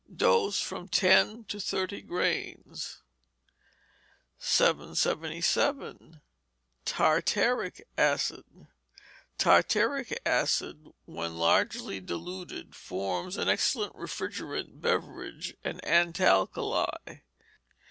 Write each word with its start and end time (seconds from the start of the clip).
Dose, 0.11 0.59
from 0.59 0.87
ten 0.87 1.43
to 1.43 1.59
thirty 1.59 2.01
grains. 2.01 3.03
777. 4.39 6.21
Tartaric 6.85 7.83
Acid 7.99 8.65
Tartaric 9.37 10.17
Acid, 10.25 10.87
when 11.05 11.37
largely 11.37 11.99
diluted, 11.99 12.75
forms 12.75 13.37
an 13.37 13.47
excellent 13.47 13.93
refrigerant 13.93 14.81
beverage 14.81 15.55
and 15.63 15.79
antalkali. 15.85 17.21